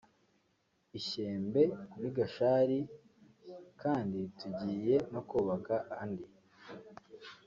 [0.97, 1.61] i Shyembe
[1.99, 2.79] n’i Gashari
[3.81, 6.27] kandi tugiye no kubaka andi”